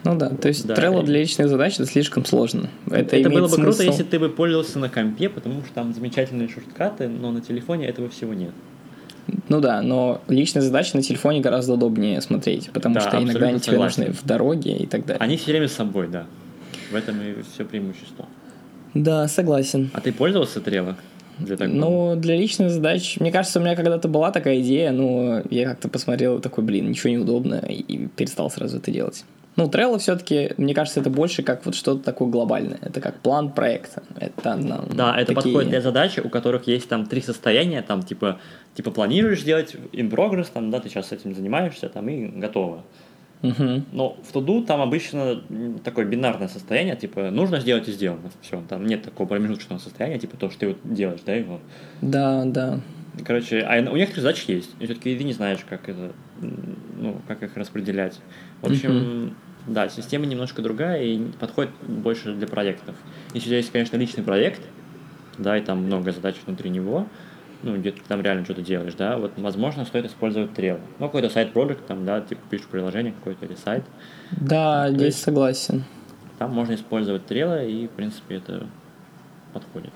[0.04, 2.70] Ну да, то есть да, Trello для личных задач это слишком сложно.
[2.90, 3.62] Это, это было бы смысл...
[3.62, 7.88] круто, если ты бы пользовался на компе, потому что там замечательные шорткаты, но на телефоне
[7.88, 8.52] этого всего нет.
[9.50, 13.60] Ну да, но личные задачи на телефоне гораздо удобнее смотреть, потому да, что иногда они
[13.60, 14.04] тебе согласен.
[14.04, 15.20] нужны в дороге и так далее.
[15.20, 16.26] Они все время с собой, да.
[16.92, 18.26] В этом и все преимущество.
[18.94, 19.92] Да, согласен.
[19.94, 20.96] А ты пользовался Trello?
[21.38, 25.66] Для Ну, для личных задач, мне кажется, у меня когда-то была такая идея, но я
[25.66, 29.24] как-то посмотрел такой, блин, ничего не удобно, и перестал сразу это делать.
[29.58, 32.80] Ну, Trello все-таки, мне кажется, это больше как вот что-то такое глобальное.
[32.82, 34.02] Это как план проекта.
[34.18, 38.02] Это, ну, Да, это такие- подходит для задач, у которых есть там три состояния, там
[38.02, 38.40] типа,
[38.76, 42.84] типа планируешь делать in progress, там, да, ты сейчас этим занимаешься, там, и готово.
[43.42, 43.86] Мгм.
[43.92, 45.42] Но в туду там обычно
[45.84, 48.30] такое бинарное состояние, типа, нужно сделать и сделано.
[48.42, 51.60] Все, там нет такого промежуточного состояния, типа, то, что ты вот делаешь, да, его.
[52.02, 52.80] Да, да.
[53.26, 54.72] Короче, а у некоторых задач есть.
[54.80, 58.20] И все-таки ты не знаешь, как это, ну, как их распределять.
[58.62, 59.36] В общем,
[59.68, 62.96] да, система немножко другая и подходит больше для проектов.
[63.34, 64.62] Если у тебя есть, конечно, личный проект,
[65.38, 67.08] да, и там много задач внутри него,
[67.64, 70.80] ну, где ты там реально что-то делаешь, да, вот, возможно, стоит использовать Trello.
[71.00, 73.84] Ну, какой-то сайт-проект, там, да, типа пишешь приложение какое-то или сайт,
[74.32, 75.84] Да, То здесь есть- согласен.
[76.40, 78.66] там можно использовать Trello, и, в принципе, это
[79.54, 79.94] подходит.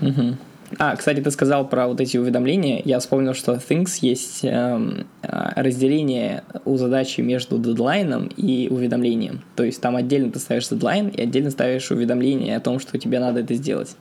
[0.00, 0.38] Мгм.
[0.78, 2.80] А, кстати, ты сказал про вот эти уведомления.
[2.84, 9.40] Я вспомнил, что в Things есть эм, а, разделение у задачи между дедлайном и уведомлением.
[9.56, 13.18] То есть там отдельно ты ставишь дедлайн и отдельно ставишь уведомление о том, что тебе
[13.18, 13.96] надо это сделать.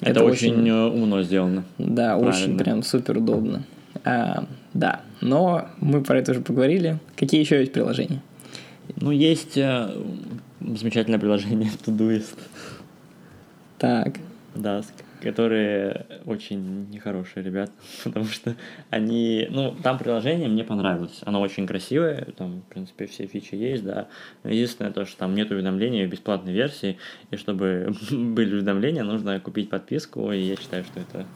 [0.00, 1.64] Это, очень, э, умно сделано.
[1.78, 2.58] Да, очень Правильно.
[2.64, 3.64] прям супер удобно.
[4.04, 6.98] А, да, но мы про это уже поговорили.
[7.16, 8.22] Какие еще есть приложения?
[9.00, 9.90] Ну, есть э,
[10.60, 12.36] замечательное приложение Todoist.
[13.78, 14.18] Так,
[14.54, 17.72] Да, с- которые очень нехорошие ребята,
[18.04, 18.54] потому что
[18.90, 23.84] они, ну, там приложение мне понравилось, оно очень красивое, там, в принципе, все фичи есть,
[23.84, 24.08] да,
[24.42, 26.98] Но единственное то, что там нет уведомления в бесплатной версии,
[27.30, 31.26] и чтобы были уведомления, нужно купить подписку, и я считаю, что это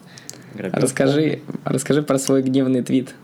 [0.55, 0.83] грабеж.
[0.83, 3.15] расскажи, расскажи про свой гневный твит.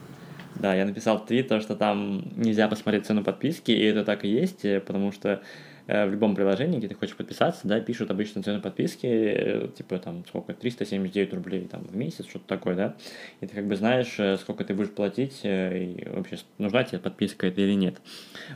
[0.55, 4.29] Да, я написал твит, то, что там нельзя посмотреть цену подписки, и это так и
[4.29, 5.43] есть, потому что
[5.87, 10.25] в любом приложении, где ты хочешь подписаться, да, пишут обычно цену подписки, э, типа там
[10.27, 12.97] сколько, 379 рублей там в месяц, что-то такое, да,
[13.41, 16.99] и ты как бы знаешь, э, сколько ты будешь платить, э, и вообще нужна тебе
[16.99, 18.01] подписка это или нет.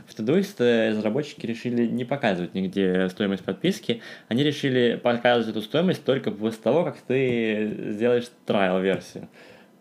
[0.07, 6.03] В Todoist э, разработчики решили не показывать нигде стоимость подписки, они решили показывать эту стоимость
[6.03, 9.29] только после того, как ты сделаешь трайл-версию.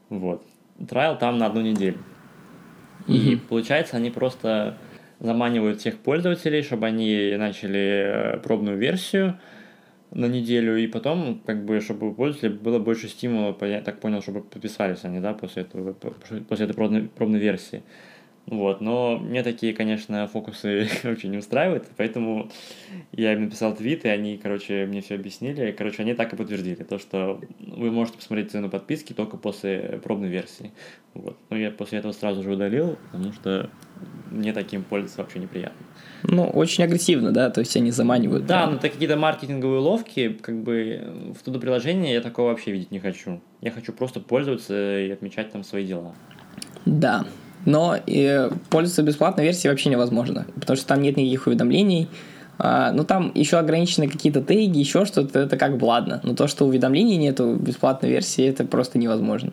[0.09, 0.45] Вот.
[0.89, 1.99] Трайл там на одну неделю.
[3.07, 4.77] И получается, они просто
[5.21, 9.39] заманивают всех пользователей, чтобы они начали э, пробную версию
[10.11, 14.23] на неделю, и потом, как бы, чтобы у пользователей было больше стимула, я так понял,
[14.23, 17.83] чтобы подписались они, да, после этого, после этой пробной, пробной версии.
[18.51, 22.51] Вот, но мне такие, конечно, фокусы вообще не устраивают, поэтому
[23.13, 25.71] я им написал твит, и они, короче, мне все объяснили.
[25.71, 30.29] Короче, они так и подтвердили, то, что вы можете посмотреть цену подписки только после пробной
[30.29, 30.73] версии.
[31.15, 31.37] Вот.
[31.49, 33.71] Но я после этого сразу же удалил, потому что
[34.33, 35.87] мне таким пользоваться вообще неприятно.
[36.25, 38.47] Ну, очень агрессивно, да, то есть они заманивают.
[38.47, 38.71] Да, прям.
[38.71, 42.99] но это какие-то маркетинговые уловки, как бы в туда приложение я такого вообще видеть не
[42.99, 43.41] хочу.
[43.61, 46.17] Я хочу просто пользоваться и отмечать там свои дела.
[46.85, 47.25] Да.
[47.67, 52.09] Но э, пользоваться бесплатной версией вообще невозможно, потому что там нет никаких уведомлений.
[52.59, 56.21] А, ну, там еще ограничены какие-то теги, еще что-то, это как бы ладно.
[56.23, 59.53] Но то, что уведомлений нету в бесплатной версии, это просто невозможно.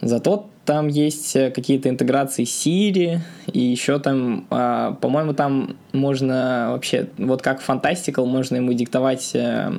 [0.00, 3.18] Зато там есть э, какие-то интеграции Siri,
[3.52, 9.40] и еще там, а, по-моему, там можно вообще, вот как Fantastical, можно ему диктовать, э,
[9.40, 9.74] а,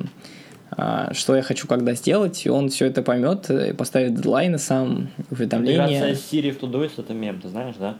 [1.12, 5.84] что я хочу когда сделать, и он все это поймет, э, поставит дедлайны сам, уведомления.
[5.84, 7.96] Интеграция Siri в Todoist это мем, ты знаешь, да?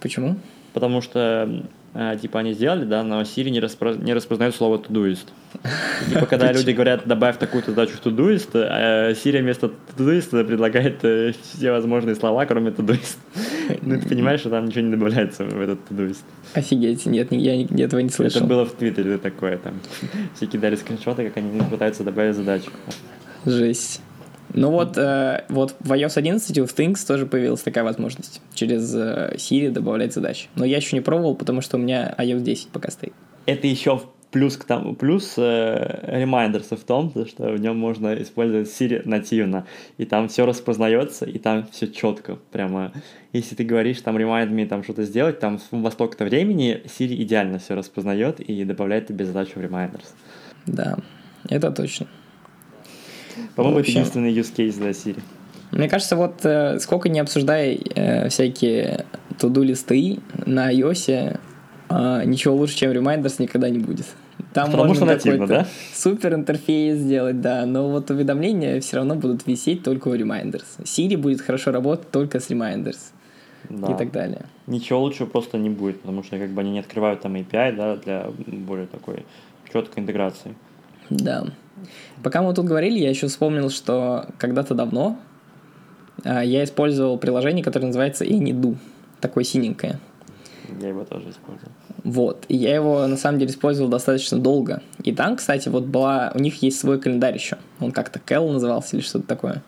[0.00, 0.36] Почему?
[0.72, 1.62] Потому что,
[1.94, 5.26] э, типа, они сделали, да, но Siri не, распро- не распознает слово Todoist.
[6.06, 10.98] И, Типа, когда люди говорят, добавь такую-то задачу в Todoist, э, Siri вместо Todoist предлагает
[11.00, 13.16] все возможные слова, кроме Todoist.
[13.82, 16.22] Ну, ты понимаешь, что там ничего не добавляется в этот Todoist.
[16.54, 18.40] Офигеть, нет, я этого не слышал.
[18.40, 19.74] Это было в Твиттере такое, там,
[20.34, 22.70] все кидали скриншоты, как они пытаются добавить задачу.
[23.44, 24.00] Жесть.
[24.52, 29.34] Ну вот, э, вот в iOS 11 в Things тоже появилась такая возможность через э,
[29.36, 30.48] Siri добавлять задачи.
[30.54, 33.12] Но я еще не пробовал, потому что у меня iOS 10 пока стоит.
[33.46, 34.00] Это еще
[34.34, 39.02] плюс к тому, плюс э, Reminders в том, то, что в нем можно использовать Siri
[39.04, 39.64] нативно,
[39.96, 42.92] и там все распознается, и там все четко, прямо.
[43.32, 47.60] Если ты говоришь, там remind me там что-то сделать, там во столько-то времени Siri идеально
[47.60, 50.08] все распознает и добавляет тебе задачу в Reminders.
[50.66, 50.98] Да,
[51.48, 52.08] это точно.
[53.54, 55.20] По-моему, это единственный use case для Siri.
[55.70, 59.06] Мне кажется, вот э, сколько не обсуждай э, всякие
[59.38, 61.38] туду листы на iOS,
[61.94, 64.06] э, ничего лучше, чем Reminders никогда не будет.
[64.52, 65.66] Там Потому можно что нативно, да?
[65.92, 70.64] Супер интерфейс сделать, да, но вот уведомления все равно будут висеть только у Reminders.
[70.82, 72.98] Siri будет хорошо работать только с Reminders
[73.68, 73.92] Да.
[73.92, 74.46] и так далее.
[74.66, 77.96] Ничего лучше просто не будет, потому что как бы они не открывают там API, да,
[77.96, 79.24] для более такой
[79.72, 80.54] четкой интеграции.
[81.10, 81.46] Да.
[82.22, 85.18] Пока мы тут говорили, я еще вспомнил, что когда-то давно
[86.24, 88.76] а, я использовал приложение, которое называется AnyDo.
[89.20, 89.98] Такое синенькое.
[90.80, 91.72] Я его тоже использовал.
[92.02, 92.44] Вот.
[92.48, 94.82] И я его, на самом деле, использовал достаточно долго.
[95.02, 96.32] И там, кстати, вот была...
[96.34, 97.56] У них есть свой календарь еще.
[97.80, 99.62] Он как-то Кэл назывался или что-то такое.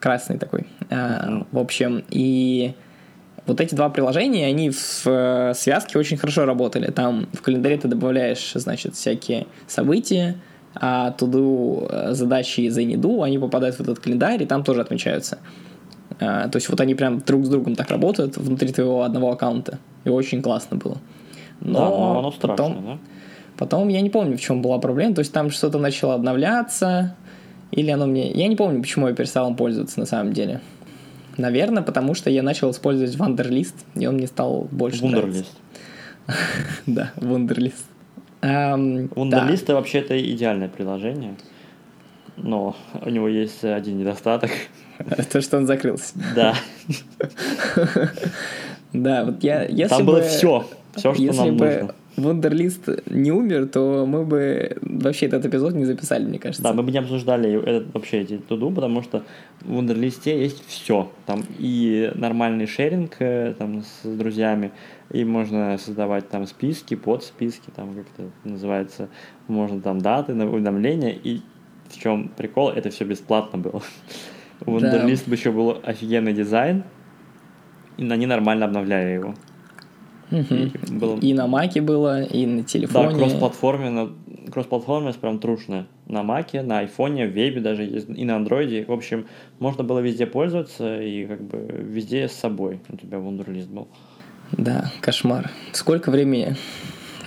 [0.00, 0.66] Красный такой.
[0.90, 2.74] А, в общем, и
[3.46, 6.90] вот эти два приложения, они в э, связке очень хорошо работали.
[6.90, 10.36] Там в календаре ты добавляешь, значит, всякие события,
[10.74, 15.38] а туду э, задачи из Anydo, они попадают в этот календарь, и там тоже отмечаются.
[16.20, 19.78] А, то есть вот они прям друг с другом так работают внутри твоего одного аккаунта.
[20.04, 20.98] И очень классно было.
[21.60, 22.98] Но, да, но оно страшно, потом, да?
[23.56, 25.14] Потом я не помню, в чем была проблема.
[25.14, 27.16] То есть там что-то начало обновляться,
[27.72, 28.30] или оно мне...
[28.30, 30.60] Я не помню, почему я перестал им пользоваться на самом деле.
[31.36, 35.56] Наверное, потому что я начал использовать Вандерлист, и он мне стал больше Вундерлист.
[36.86, 37.86] Да, Вундерлист.
[38.42, 39.74] Вундерлист да.
[39.74, 41.34] вообще это идеальное приложение,
[42.36, 44.50] но у него есть один недостаток.
[45.32, 46.14] То, что он закрылся.
[46.34, 46.54] Да.
[48.92, 49.64] Да, вот я...
[49.64, 51.94] Если Там бы, было все, все, что если нам бы нужно.
[52.18, 56.62] Вундерлист не умер, то мы бы вообще этот эпизод не записали, мне кажется.
[56.62, 59.22] Да, мы бы не обсуждали этот, вообще эти туду, потому что
[59.60, 61.10] в Вундерлисте есть все.
[61.26, 64.72] Там и нормальный шеринг э, там, с друзьями,
[65.12, 69.08] и можно создавать там списки, подсписки, там как это называется,
[69.46, 71.40] можно там даты, уведомления, и
[71.88, 73.82] в чем прикол, это все бесплатно было.
[74.66, 75.32] У Wunderlist да.
[75.36, 76.82] еще был офигенный дизайн,
[77.98, 79.34] и они нормально обновляли его.
[80.30, 80.54] Угу.
[80.54, 81.18] И, было...
[81.18, 83.10] и на Маке было, и на телефоне.
[83.10, 84.10] Да, кроссплатформе, на...
[84.50, 85.86] кроссплатформенность прям трушная.
[86.06, 88.84] На Маке, на айфоне, в вебе даже, и на андроиде.
[88.86, 89.26] В общем,
[89.58, 93.88] можно было везде пользоваться, и как бы везде с собой у тебя Wunderlist был.
[94.52, 95.50] Да, кошмар.
[95.72, 96.56] Сколько времени?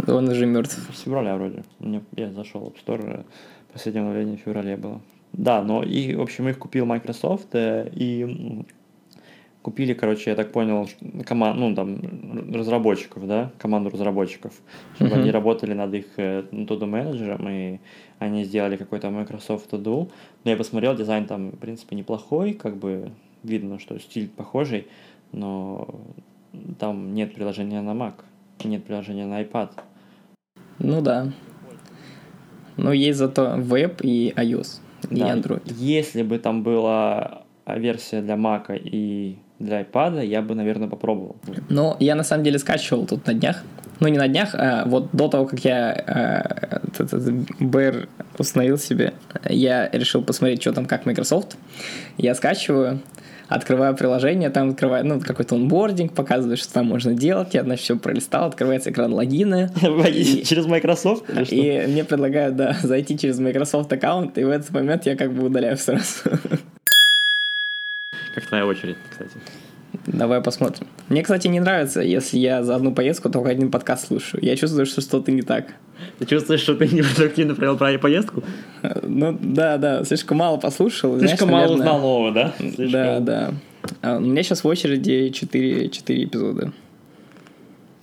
[0.08, 0.80] Он уже мертв.
[0.94, 1.64] С февраля вроде.
[1.80, 3.26] Мне, я зашел в App Store,
[3.74, 5.02] последнее обновление в феврале было.
[5.34, 8.66] Да, но и, в общем, их купил Microsoft, э, и
[9.62, 10.90] купили, короче, я так понял,
[11.26, 12.00] команд, ну, там,
[12.54, 14.54] разработчиков, да, команду разработчиков,
[14.96, 15.22] чтобы uh-huh.
[15.22, 17.80] они работали над их to менеджером, и
[18.20, 20.12] они сделали какой-то Microsoft To-Do.
[20.44, 23.12] Но я посмотрел, дизайн там, в принципе, неплохой, как бы
[23.44, 24.88] видно, что стиль похожий,
[25.32, 25.88] но
[26.80, 28.14] там нет приложения на Mac,
[28.64, 29.72] нет приложения на iPad.
[30.80, 31.32] Ну да.
[32.78, 35.36] Но есть зато веб и iOS, и да.
[35.36, 35.72] Android.
[35.78, 41.36] Если бы там была версия для Mac и для iPad, я бы, наверное, попробовал.
[41.70, 43.64] Ну, я на самом деле скачивал тут на днях.
[44.00, 46.80] Ну, не на днях, а вот до того, как я э,
[47.60, 48.08] BR
[48.40, 49.14] установил себе,
[49.48, 51.56] я решил посмотреть, что там, как Microsoft.
[52.18, 53.00] Я скачиваю,
[53.48, 57.98] открываю приложение, там открываю, ну, какой-то онбординг, показывает, что там можно делать, я, значит, все
[57.98, 59.70] пролистал, открывается экран логина.
[60.46, 61.26] Через Microsoft?
[61.52, 65.46] И мне предлагают, да, зайти через Microsoft аккаунт, и в этот момент я как бы
[65.46, 66.06] удаляю сразу.
[68.34, 69.32] Как твоя очередь, кстати.
[70.08, 70.88] Давай посмотрим.
[71.10, 74.44] Мне, кстати, не нравится, если я за одну поездку только один подкаст слушаю.
[74.44, 75.74] Я чувствую, что что-то не так.
[76.18, 78.44] Ты чувствуешь, что ты непродуктивно провел поездку?
[79.04, 81.20] Ну да, да, слишком мало послушал.
[81.20, 81.94] Слишком знаешь, мало наверное...
[81.94, 82.54] узнал нового, да?
[82.58, 82.92] Слишком...
[82.92, 83.54] Да, да.
[84.02, 86.72] А у меня сейчас в очереди 4, 4 эпизода.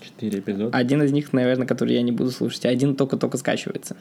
[0.00, 0.76] 4 эпизода?
[0.76, 3.96] Один из них, наверное, который я не буду слушать, а один только-только скачивается.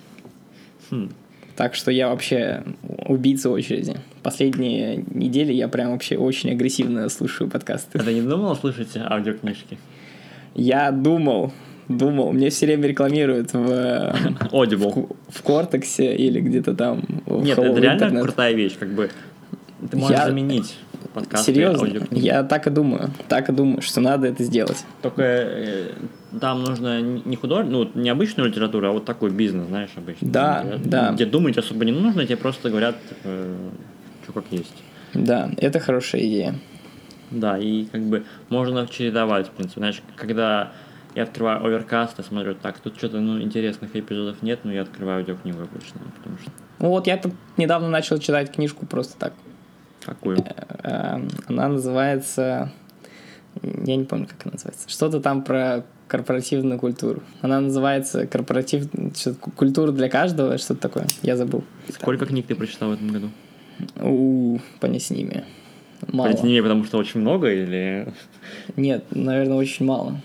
[0.89, 1.11] Хм.
[1.57, 2.63] Так что я вообще
[3.07, 3.97] убийца очереди.
[4.21, 7.97] Последние недели я прям вообще очень агрессивно слушаю подкасты.
[7.97, 9.79] А ты не думал слушать аудиокнижки?
[10.53, 11.51] Я думал,
[11.87, 12.31] думал.
[12.31, 13.57] Мне все время рекламируют в,
[14.51, 15.15] Audible.
[15.27, 17.03] в, в Кортексе или где-то там.
[17.25, 18.23] Нет, это реально интернет.
[18.23, 19.09] крутая вещь, как бы
[19.89, 20.25] ты можешь я...
[20.25, 20.77] заменить
[21.15, 21.53] подкасты.
[21.53, 22.07] Серьезно?
[22.11, 23.09] Я так и думаю.
[23.27, 24.85] Так и думаю, что надо это сделать.
[25.01, 25.91] Только э,
[26.39, 27.65] там нужно не худож...
[27.67, 30.29] ну, не обычную литературу, а вот такой бизнес, знаешь, обычный.
[30.29, 31.11] Да, где, да.
[31.11, 33.29] Где думать особо не нужно, тебе просто говорят, типа,
[34.23, 34.83] что как есть.
[35.13, 36.55] Да, это хорошая идея.
[37.31, 39.79] Да, и как бы можно чередовать, в принципе.
[39.81, 40.71] Знаешь, когда
[41.15, 45.19] я открываю Overcast, я смотрю, так, тут что-то ну, интересных эпизодов нет, но я открываю
[45.19, 46.51] аудиокнигу обычно, потому что...
[46.79, 49.33] Ну вот я тут недавно начал читать книжку просто так.
[50.05, 50.37] Какую?
[50.83, 52.71] Э, она называется...
[53.61, 54.89] Я не помню, как она называется.
[54.89, 57.21] Что-то там про корпоративную культуру.
[57.41, 58.89] Она называется корпоратив...
[59.55, 61.07] культура для каждого, что-то такое.
[61.21, 61.63] Я забыл.
[61.89, 63.29] Сколько книг ты прочитал в этом году?
[64.01, 65.43] У, понять не имею.
[66.07, 66.29] Мало.
[66.29, 68.13] Понять не имею, потому что очень много или...
[68.75, 70.21] Нет, наверное, очень мало.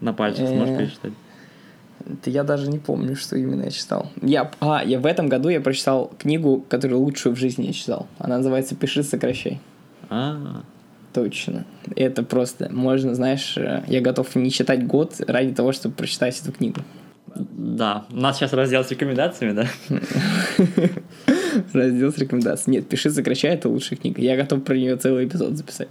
[0.00, 1.12] На пальцах сможешь пересчитать?
[2.06, 4.10] Это я даже не помню, что именно я читал.
[4.20, 8.06] Я, а, я в этом году я прочитал книгу, которую лучшую в жизни я читал.
[8.18, 9.60] Она называется «Пиши, сокращай».
[10.10, 10.62] А,
[11.14, 11.64] Точно.
[11.94, 16.50] Это просто, можно, знаешь, э, я готов не читать год ради того, чтобы прочитать эту
[16.50, 16.80] книгу.
[17.36, 19.68] Да, у нас сейчас раздел с рекомендациями, да?
[21.72, 22.76] Раздел с рекомендациями.
[22.76, 24.20] Нет, «Пиши, сокращай»— это лучшая книга.
[24.20, 25.88] Я готов про нее целый эпизод записать.